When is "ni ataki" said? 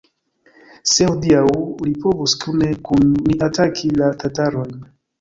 3.29-3.97